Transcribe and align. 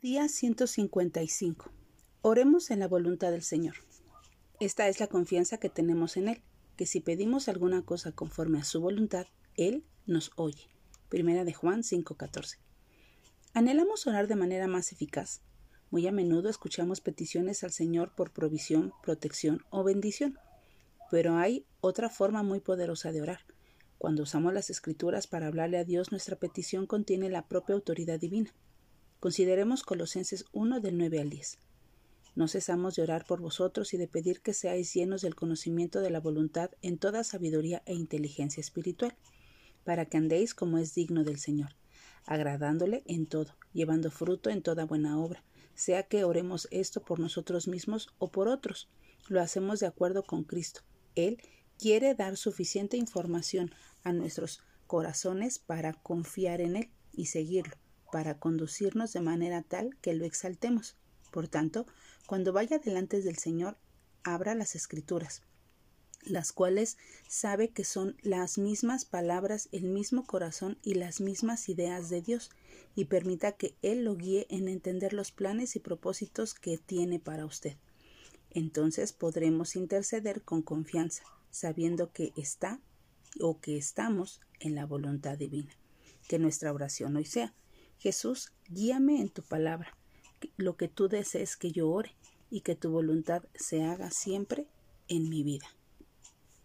Día 0.00 0.28
155. 0.28 1.72
Oremos 2.22 2.70
en 2.70 2.78
la 2.78 2.86
voluntad 2.86 3.32
del 3.32 3.42
Señor. 3.42 3.74
Esta 4.60 4.86
es 4.86 5.00
la 5.00 5.08
confianza 5.08 5.58
que 5.58 5.70
tenemos 5.70 6.16
en 6.16 6.28
Él, 6.28 6.42
que 6.76 6.86
si 6.86 7.00
pedimos 7.00 7.48
alguna 7.48 7.82
cosa 7.82 8.12
conforme 8.12 8.60
a 8.60 8.64
su 8.64 8.80
voluntad, 8.80 9.26
Él 9.56 9.84
nos 10.06 10.30
oye. 10.36 10.68
Primera 11.08 11.44
de 11.44 11.52
Juan 11.52 11.82
5:14. 11.82 12.58
Anhelamos 13.54 14.06
orar 14.06 14.28
de 14.28 14.36
manera 14.36 14.68
más 14.68 14.92
eficaz. 14.92 15.40
Muy 15.90 16.06
a 16.06 16.12
menudo 16.12 16.48
escuchamos 16.48 17.00
peticiones 17.00 17.64
al 17.64 17.72
Señor 17.72 18.14
por 18.14 18.30
provisión, 18.30 18.92
protección 19.02 19.64
o 19.68 19.82
bendición. 19.82 20.38
Pero 21.10 21.38
hay 21.38 21.66
otra 21.80 22.08
forma 22.08 22.44
muy 22.44 22.60
poderosa 22.60 23.10
de 23.10 23.22
orar. 23.22 23.40
Cuando 23.98 24.22
usamos 24.22 24.54
las 24.54 24.70
escrituras 24.70 25.26
para 25.26 25.48
hablarle 25.48 25.76
a 25.76 25.84
Dios, 25.84 26.12
nuestra 26.12 26.36
petición 26.36 26.86
contiene 26.86 27.30
la 27.30 27.48
propia 27.48 27.74
autoridad 27.74 28.20
divina. 28.20 28.54
Consideremos 29.20 29.82
Colosenses 29.82 30.44
1 30.52 30.78
del 30.78 30.96
9 30.96 31.18
al 31.18 31.28
10. 31.28 31.58
No 32.36 32.46
cesamos 32.46 32.94
de 32.94 33.02
orar 33.02 33.24
por 33.26 33.40
vosotros 33.40 33.92
y 33.92 33.96
de 33.96 34.06
pedir 34.06 34.40
que 34.42 34.54
seáis 34.54 34.94
llenos 34.94 35.22
del 35.22 35.34
conocimiento 35.34 36.00
de 36.00 36.10
la 36.10 36.20
voluntad 36.20 36.70
en 36.82 36.98
toda 36.98 37.24
sabiduría 37.24 37.82
e 37.84 37.94
inteligencia 37.94 38.60
espiritual, 38.60 39.16
para 39.82 40.04
que 40.06 40.18
andéis 40.18 40.54
como 40.54 40.78
es 40.78 40.94
digno 40.94 41.24
del 41.24 41.40
Señor, 41.40 41.70
agradándole 42.26 43.02
en 43.06 43.26
todo, 43.26 43.56
llevando 43.72 44.12
fruto 44.12 44.50
en 44.50 44.62
toda 44.62 44.84
buena 44.84 45.18
obra, 45.18 45.42
sea 45.74 46.04
que 46.04 46.22
oremos 46.22 46.68
esto 46.70 47.02
por 47.02 47.18
nosotros 47.18 47.66
mismos 47.66 48.14
o 48.18 48.30
por 48.30 48.46
otros. 48.46 48.88
Lo 49.26 49.40
hacemos 49.40 49.80
de 49.80 49.86
acuerdo 49.86 50.22
con 50.22 50.44
Cristo. 50.44 50.82
Él 51.16 51.42
quiere 51.76 52.14
dar 52.14 52.36
suficiente 52.36 52.96
información 52.96 53.74
a 54.04 54.12
nuestros 54.12 54.60
corazones 54.86 55.58
para 55.58 55.94
confiar 55.94 56.60
en 56.60 56.76
Él 56.76 56.90
y 57.12 57.26
seguirlo 57.26 57.74
para 58.10 58.38
conducirnos 58.38 59.12
de 59.12 59.20
manera 59.20 59.62
tal 59.62 59.96
que 60.00 60.14
lo 60.14 60.24
exaltemos. 60.24 60.96
Por 61.30 61.48
tanto, 61.48 61.86
cuando 62.26 62.52
vaya 62.52 62.78
delante 62.78 63.20
del 63.20 63.38
Señor, 63.38 63.76
abra 64.22 64.54
las 64.54 64.74
escrituras, 64.74 65.42
las 66.22 66.52
cuales 66.52 66.98
sabe 67.28 67.70
que 67.70 67.84
son 67.84 68.16
las 68.22 68.58
mismas 68.58 69.04
palabras, 69.04 69.68
el 69.72 69.84
mismo 69.84 70.24
corazón 70.24 70.78
y 70.82 70.94
las 70.94 71.20
mismas 71.20 71.68
ideas 71.68 72.08
de 72.08 72.22
Dios, 72.22 72.50
y 72.94 73.06
permita 73.06 73.52
que 73.52 73.76
Él 73.82 74.04
lo 74.04 74.16
guíe 74.16 74.46
en 74.50 74.68
entender 74.68 75.12
los 75.12 75.30
planes 75.30 75.76
y 75.76 75.80
propósitos 75.80 76.54
que 76.54 76.78
tiene 76.78 77.18
para 77.18 77.46
usted. 77.46 77.76
Entonces 78.50 79.12
podremos 79.12 79.76
interceder 79.76 80.42
con 80.42 80.62
confianza, 80.62 81.22
sabiendo 81.50 82.12
que 82.12 82.32
está 82.36 82.80
o 83.40 83.60
que 83.60 83.76
estamos 83.76 84.40
en 84.60 84.74
la 84.74 84.86
voluntad 84.86 85.38
divina. 85.38 85.70
Que 86.28 86.38
nuestra 86.38 86.72
oración 86.72 87.16
hoy 87.16 87.24
sea 87.24 87.54
Jesús, 87.98 88.52
guíame 88.68 89.20
en 89.20 89.28
tu 89.28 89.42
palabra, 89.42 89.96
lo 90.56 90.76
que 90.76 90.88
tú 90.88 91.08
desees 91.08 91.56
que 91.56 91.72
yo 91.72 91.90
ore 91.90 92.14
y 92.50 92.60
que 92.60 92.76
tu 92.76 92.90
voluntad 92.90 93.42
se 93.54 93.82
haga 93.82 94.10
siempre 94.10 94.66
en 95.08 95.28
mi 95.28 95.42
vida. 95.42 95.66